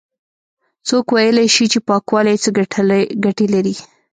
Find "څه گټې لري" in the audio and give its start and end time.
2.43-3.75